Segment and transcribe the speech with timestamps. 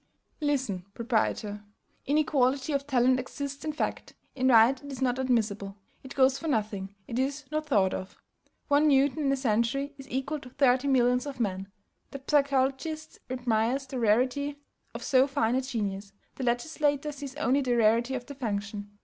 [0.41, 1.63] Listen, proprietor.
[2.07, 6.47] Inequality of talent exists in fact; in right it is not admissible, it goes for
[6.47, 8.17] nothing, it is not thought of.
[8.67, 11.71] One Newton in a century is equal to thirty millions of men;
[12.09, 14.57] the psychologist admires the rarity
[14.95, 18.89] of so fine a genius, the legislator sees only the rarity of the function.